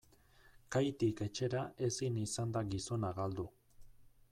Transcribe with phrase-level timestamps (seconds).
[0.75, 3.49] Kaitik etxera ezin izan da gizona galdu.